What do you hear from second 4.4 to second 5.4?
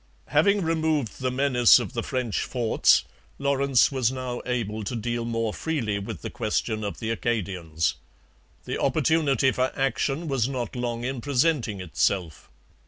able to deal